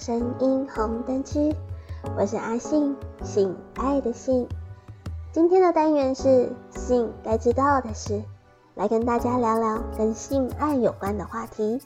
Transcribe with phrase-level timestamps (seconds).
[0.00, 1.54] 声音红灯区，
[2.16, 4.48] 我是阿信，性爱的性。
[5.30, 8.22] 今天的单元是性该知道的事，
[8.76, 11.82] 来跟大家聊聊跟性爱有关的话题。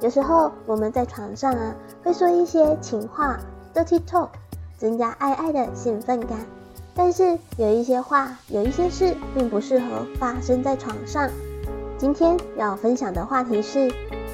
[0.00, 1.72] 有时候我们在床上啊，
[2.02, 3.38] 会说一些情话
[3.72, 4.30] （dirty talk），
[4.76, 6.40] 增加爱爱的兴奋感。
[6.96, 11.30] 但是有一些话，有一些事，并不适合发生在床上。
[11.96, 13.88] 今天要分享的话题是。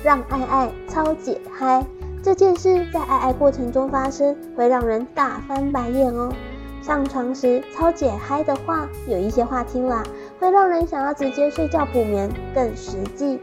[0.04, 1.86] 让爱爱超解嗨，
[2.22, 6.32] 这件事在爱爱过程中发生，会让人大翻白眼哦。
[6.80, 10.04] 上床时超解嗨的话，有一些话听了，
[10.38, 13.40] 会让人想要直接睡觉补眠，更实际。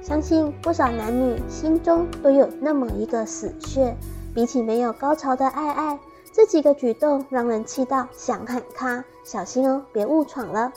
[0.00, 3.96] 相信不少男女心中都有那么一个死穴，
[4.32, 5.98] 比起没有高潮的爱爱，
[6.32, 10.72] 这几个举动让人气到想喊卡，小心哦，别误闯了。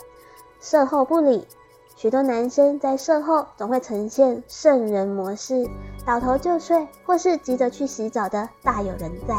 [0.60, 1.46] 射后不理。
[1.96, 5.68] 许多男生在射后总会呈现圣人模式，
[6.04, 9.36] 倒头就睡，或是急着去洗澡的大有人在。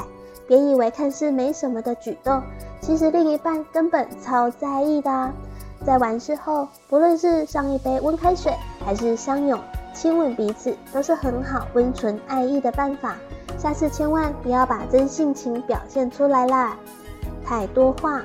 [0.47, 2.41] 别以为看似没什么的举动，
[2.79, 5.33] 其实另一半根本超在意的啊。
[5.85, 8.53] 在完事后，不论是上一杯温开水，
[8.85, 9.59] 还是相拥
[9.93, 13.17] 亲吻彼此，都是很好温存爱意的办法。
[13.57, 16.77] 下次千万不要把真性情表现出来啦！
[17.45, 18.23] 太多话，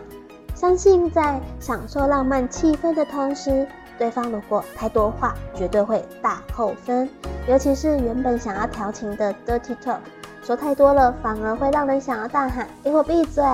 [0.54, 3.66] 相信在享受浪漫气氛的同时。
[4.00, 7.06] 对方如果太多话，绝对会大扣分。
[7.46, 9.98] 尤其是原本想要调情的 dirty talk，
[10.42, 13.44] 说太多了，反而会让人想要大喊“给我闭嘴”！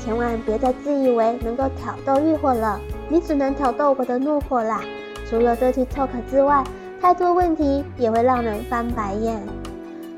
[0.00, 4.80] 千万别再自以为能够挑逗欲火了，你只能挑逗我的怒火啦。
[5.28, 6.64] 除了 dirty talk 之外，
[6.98, 9.46] 太多问题也会让人翻白眼。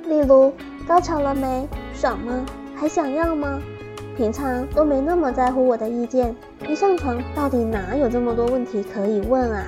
[0.07, 0.53] 例如，
[0.87, 1.69] 高潮了没？
[1.93, 2.47] 爽吗？
[2.77, 3.61] 还想要吗？
[4.17, 6.33] 平常都没那么在乎我的意见，
[6.69, 9.65] 一上床到底哪有这么多问题可以问啊？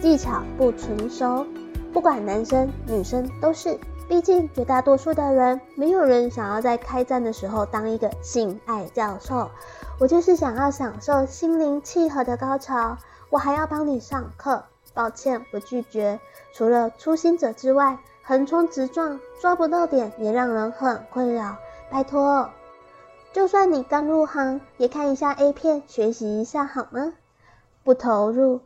[0.00, 1.46] 技巧不纯熟，
[1.92, 3.78] 不管男生女生都是，
[4.08, 9.50] 毕竟绝大多数的人，没有人想要在开战的时候当一个性爱教授。
[9.98, 12.96] 我就是想要享受心灵契合的高潮，
[13.30, 14.64] 我还要帮你上课。
[14.94, 16.18] 抱歉，我拒绝。
[16.52, 21.56] 除了初心者之外，横冲直撞抓不到点也让人很困扰。
[21.90, 22.48] 拜托。
[23.36, 27.12] 就算你刚入行，也看一下 A 片，学习一下好吗？
[27.84, 28.62] 不投入，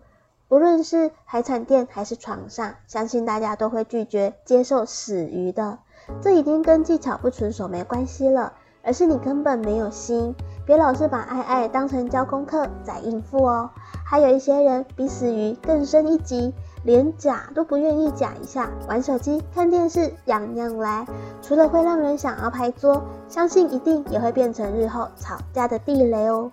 [0.49, 5.81] 无论是海产店还是床上，相信大家都会拒绝接受死鱼的。
[6.23, 8.53] 这已经跟技巧不纯熟没关系了，
[8.85, 10.37] 而是你根本没有心。
[10.65, 13.71] 别老是把爱爱当成交功课在应付哦。
[14.07, 16.55] 还有一些人比死鱼更深一级。
[16.85, 21.07] 连假都不愿意假一下，玩手机、看电视，样样来。
[21.43, 26.51] 除了会让人想要拍桌，相信一定也会变成日后吵架的地雷哦。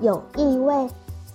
[0.00, 0.88] 有异味，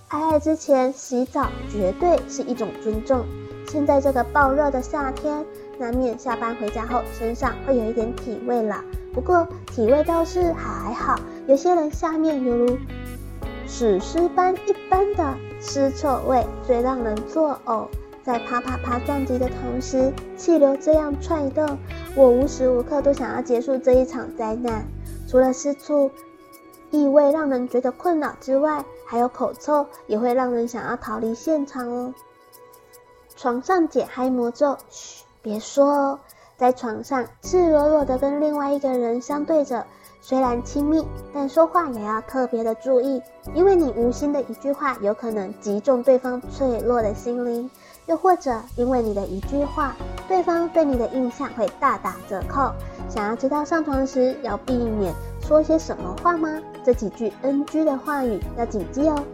[0.08, 3.24] 爱爱之前洗澡绝对是一种尊重。
[3.68, 5.44] 现在这个爆热的夏天，
[5.78, 8.82] 难免下班回家后身上会有一点体味啦。
[9.12, 12.78] 不过体味倒是还好，有些人下面犹如
[13.66, 17.86] 史诗般一般的尸臭味，最让人作呕。
[18.26, 21.78] 在啪啪啪撞击的同时，气流这样窜动，
[22.16, 24.84] 我无时无刻都想要结束这一场灾难。
[25.28, 26.10] 除了私处
[26.90, 32.12] 异味让人觉得困扰之外，还有口臭也会让人想要逃离现场哦。
[33.36, 36.18] 床上解嗨魔咒，嘘，别说哦。
[36.56, 39.86] 在床上赤裸裸的跟另外一个人相对着，
[40.20, 43.22] 虽然亲密，但说话也要特别的注意，
[43.54, 47.70] 因为你无心的一句话，有可能击中对方脆弱的心灵。
[48.06, 49.94] 又或者因为你的一句话，
[50.28, 52.72] 对方对你的印象会大打折扣。
[53.08, 56.60] 想要知道上床时要避免说些什么话吗？
[56.84, 59.24] 这几句 NG 的话语要谨记哦。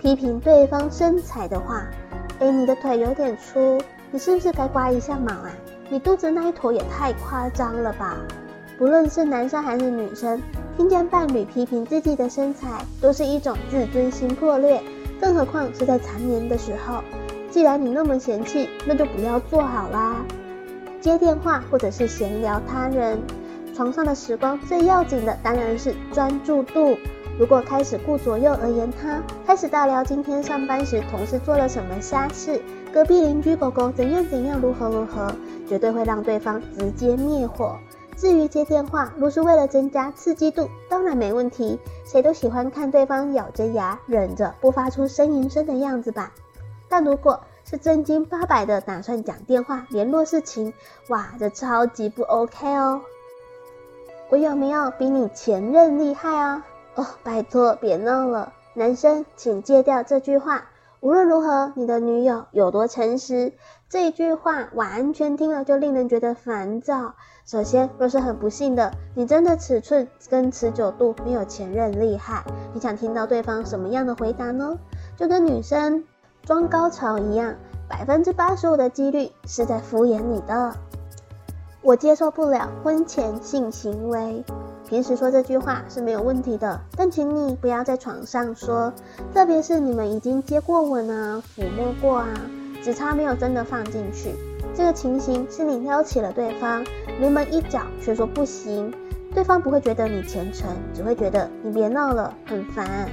[0.00, 1.86] 批评对方身材的话，
[2.38, 3.80] 诶，你的腿有点粗，
[4.10, 5.50] 你是不是该刮一下毛啊？
[5.88, 8.16] 你肚子那一坨也太夸张了吧？
[8.78, 10.40] 不论是男生还是女生，
[10.76, 14.80] 听见伴侣批评自己的身材，都是一种自尊心破裂，
[15.20, 17.02] 更何况是在缠绵的时候。
[17.58, 20.24] 既然你那么嫌弃，那就不要做好啦。
[21.00, 23.18] 接电话或者是闲聊他人，
[23.74, 26.96] 床上的时光最要紧的当然是专注度。
[27.36, 32.62] 如果开始顾左右而言他，开始大聊今天上班时同事做了什么瞎事，
[32.92, 35.34] 隔壁邻居狗狗怎样怎样如何如何，
[35.68, 37.76] 绝对会让对方直接灭火。
[38.16, 41.76] 至于接电话，若是为了增加刺激度，当然没问题。
[42.04, 46.32] 谁都喜欢看对方咬着牙忍着不发出呻吟声的样子吧。
[46.90, 47.38] 但如果
[47.70, 50.72] 是正经八百的打算讲电话联络事情，
[51.08, 53.02] 哇，这超级不 OK 哦！
[54.30, 56.64] 我有没有比你前任厉害啊？
[56.94, 60.70] 哦，拜托别闹了，男生请戒掉这句话。
[61.00, 63.52] 无论如何，你的女友有多诚实，
[63.90, 67.16] 这一句话完全听了就令人觉得烦躁。
[67.44, 72.42] 首先，若是很不幸的，你真的尺寸跟持久度没有前任厉害，
[72.72, 74.78] 你想听到对方什么样的回答呢？
[75.18, 76.04] 就跟女生
[76.48, 77.54] 装高潮一样，
[77.86, 80.74] 百分之八十五的几率是在敷衍你的。
[81.82, 84.42] 我接受不了婚前性行为。
[84.88, 88.90] 平时说这句话是没有问题的，但请你不要在床上说，
[89.34, 92.28] 特别是你们已经接过吻啊、抚摸过啊，
[92.82, 94.34] 只差没有真的放进去。
[94.74, 96.82] 这个情形是你撩起了对方，
[97.20, 98.90] 临门一脚却说不行，
[99.34, 103.10] 对方不会觉得你虔诚，只会觉得你别闹了，很烦。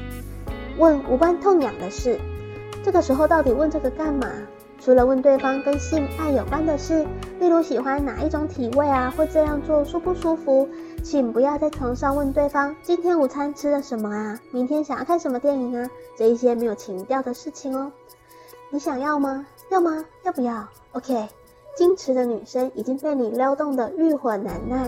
[0.78, 2.18] 问无关痛痒的事，
[2.86, 4.32] 这个时候到底问这个干嘛？
[4.80, 7.04] 除了问对方跟性爱有关的事，
[7.40, 10.70] 例如喜欢哪一种体位啊，或这样做舒不舒服，
[11.04, 17.92] 请不要在床上问对方今天午餐吃了什么啊，明天想要看什么电影啊，这一些没有情调的事情哦。
[18.70, 19.48] 你想要吗？
[19.72, 20.06] 要吗？
[20.22, 21.28] 要不要？OK，
[21.76, 24.88] 矜持的女生已经被你撩动的欲火难耐。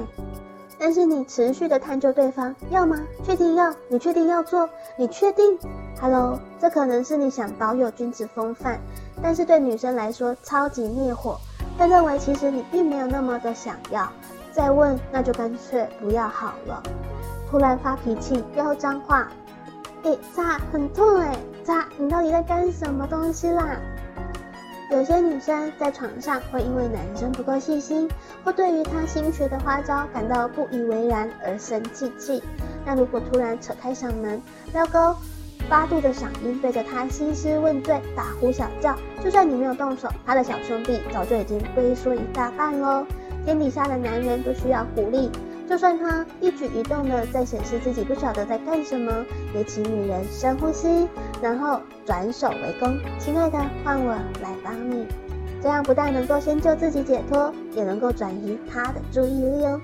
[0.79, 2.97] 但是你持续的探究对方要吗？
[3.23, 3.73] 确定要？
[3.89, 4.69] 你确定要做？
[4.97, 5.57] 你确定
[5.99, 8.79] ？Hello，这可能是你想保有君子风范，
[9.21, 11.39] 但是对女生来说超级灭火，
[11.77, 14.07] 会认为其实你并没有那么的想要。
[14.51, 16.81] 再问那就干脆不要好了。
[17.49, 19.27] 突然发脾气，飙脏话，
[20.03, 23.77] 诶，渣很痛诶，渣，你到底在干什么东西啦？
[24.89, 28.09] 有些女生在床上会因为男生不够细心，
[28.43, 32.41] 或对于他新学的花招感到不以为然而生气气。
[32.85, 34.41] 那如果突然扯开嗓门，
[34.71, 35.17] 飙高
[35.67, 43.05] 八度的嗓音对着他兴师问罪、大呼小叫，就算你没有动手，他的小兄弟早就已经龟缩一大半喽。
[43.43, 45.29] 天底下的男人都需要鼓励。
[45.67, 49.11] 就算他一举一动的在显示自己不晓得在干什么，
[49.53, 51.07] 也请女人深呼吸，
[51.41, 52.97] 然后转手为攻。
[53.19, 55.05] 亲爱的，换我来帮你，
[55.61, 59.81] 这样不但能够先救自己解脱，也能够转移他的注意力哦。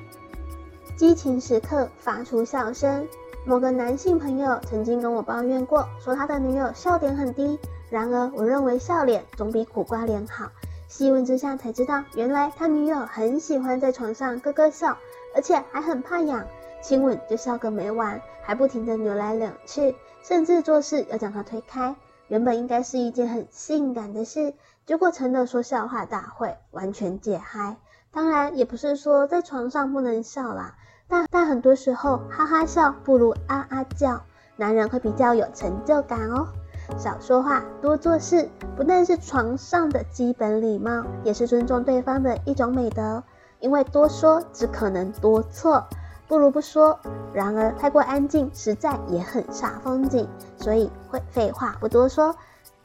[0.96, 3.06] 激情时刻发出笑声。
[3.46, 7.60] 某个男性朋友曾经跟我抱怨过，说他的女友笑点很低。
[7.90, 10.50] 然而，我认为笑脸总比苦瓜脸好。
[10.94, 14.96] 细问之下才知道，原来他女友很喜欢在床上咯咯笑。
[15.36, 16.46] 而且还很怕痒，
[16.84, 21.96] 亲吻就笑个没完，还不停的扭来扭去，甚至做事要将他推开。
[22.28, 24.54] 原本应该是一件很性感的事，
[24.86, 27.78] 结果成了说笑话大会，完全解嗨。
[28.12, 30.76] 当然也不是说在床上不能笑啦，
[31.08, 34.22] 但但很多时候哈哈笑不如啊啊叫，
[34.58, 36.50] 男人会比较有成就感哦。
[36.98, 43.24] 少说话，多做事，不但是床上的基本礼貌，也是尊重对方的一种美德。
[43.60, 45.86] 因为多说只可能多错，
[46.28, 47.00] 不如不说。
[47.34, 50.28] 然而太过安静，实在也很煞风景。
[50.58, 52.36] 所以会废话不多说，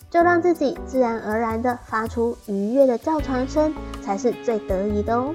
[0.08, 5.34] 就让自己自然而然地发出愉悦的叫床声，才是最得意的哦。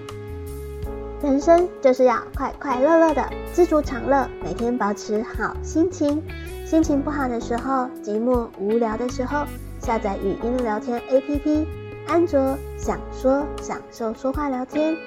[1.24, 6.22] 人生就是要快快乐乐的，知足常乐，每天保持好心情。
[6.66, 9.46] 心情不好的时候，寂寞无聊的时候，
[9.80, 11.66] 下载语音聊天 APP。
[12.08, 14.98] 安卓想说享受说话聊天，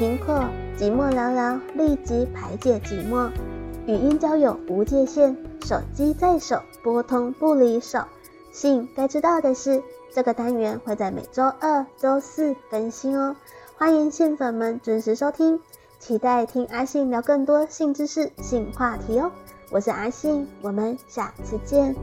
[0.00, 0.46] 苹果
[0.78, 3.28] 寂寞聊聊，立即排解寂寞。
[3.86, 8.00] 语音交友无界限，手机在手，拨通不离手。
[8.50, 13.36] 信该知道的是，这个单元会在每周二、周四更新哦。
[13.78, 15.60] 欢迎性粉们准时收听，
[15.98, 19.30] 期待听阿信聊更多性知识、性话题哦。
[19.70, 21.94] 我是阿信，我们下次见。